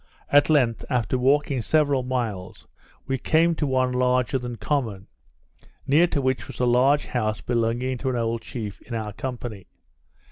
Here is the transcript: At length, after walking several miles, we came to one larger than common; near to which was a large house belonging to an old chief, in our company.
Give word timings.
At 0.31 0.49
length, 0.49 0.83
after 0.89 1.15
walking 1.15 1.61
several 1.61 2.01
miles, 2.01 2.65
we 3.05 3.19
came 3.19 3.53
to 3.53 3.67
one 3.67 3.91
larger 3.91 4.39
than 4.39 4.55
common; 4.55 5.05
near 5.85 6.07
to 6.07 6.23
which 6.23 6.47
was 6.47 6.59
a 6.59 6.65
large 6.65 7.05
house 7.05 7.39
belonging 7.41 7.99
to 7.99 8.09
an 8.09 8.15
old 8.15 8.41
chief, 8.41 8.81
in 8.81 8.95
our 8.95 9.13
company. 9.13 9.67